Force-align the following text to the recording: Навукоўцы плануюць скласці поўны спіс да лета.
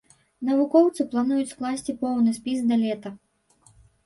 Навукоўцы 0.47 1.05
плануюць 1.11 1.49
скласці 1.55 1.95
поўны 2.01 2.35
спіс 2.39 2.65
да 2.73 2.81
лета. 2.87 3.15